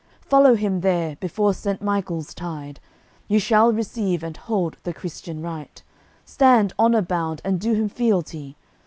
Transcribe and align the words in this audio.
Follow 0.21 0.55
him 0.55 0.79
there 0.81 1.15
before 1.17 1.53
Saint 1.53 1.79
Michael's 1.79 2.33
tide, 2.33 2.79
You 3.27 3.37
shall 3.37 3.71
receive 3.71 4.23
and 4.23 4.35
hold 4.35 4.77
the 4.81 4.95
Christian 4.95 5.43
rite; 5.43 5.83
Stand 6.25 6.73
honour 6.79 7.03
bound, 7.03 7.39
and 7.45 7.59
do 7.59 7.73
him 7.75 7.87
fealty. 7.87 8.57